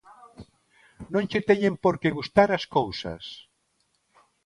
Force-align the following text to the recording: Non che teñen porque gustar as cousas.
Non 1.13 1.23
che 1.31 1.39
teñen 1.49 1.75
porque 1.83 2.15
gustar 2.17 2.49
as 2.51 2.65
cousas. 2.77 3.23